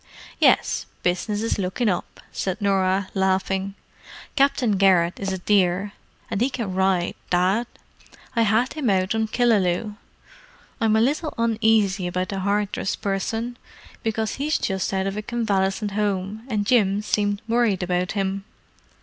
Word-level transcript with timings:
"Yes, 0.39 0.87
business 1.03 1.43
is 1.43 1.59
looking 1.59 1.87
up," 1.87 2.21
said 2.31 2.59
Norah, 2.59 3.09
laughing. 3.13 3.75
"Captain 4.35 4.71
Garrett 4.77 5.19
is 5.19 5.31
a 5.31 5.37
dear—and 5.37 6.41
he 6.41 6.49
can 6.49 6.73
ride, 6.73 7.13
Dad. 7.29 7.67
I 8.35 8.41
had 8.41 8.73
him 8.73 8.89
out 8.89 9.13
on 9.13 9.27
Killaloe. 9.27 9.97
I'm 10.81 10.95
a 10.95 11.01
little 11.01 11.35
uneasy 11.37 12.07
about 12.07 12.29
the 12.29 12.39
Hardress 12.39 12.95
person, 12.95 13.57
because 14.01 14.37
he's 14.37 14.57
just 14.57 14.91
out 14.91 15.05
of 15.05 15.17
a 15.17 15.21
convalescent 15.21 15.91
home, 15.91 16.45
and 16.47 16.65
Jim 16.65 17.03
seemed 17.03 17.43
worried 17.47 17.83
about 17.83 18.13
him. 18.13 18.43